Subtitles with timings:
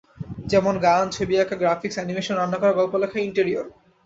[0.45, 3.65] যেমন গান, ছবি আঁকা, গ্রাফিকস, অ্যানিমেশন, রান্না করা, গল্প লেখা, ইন্টেরিয়র।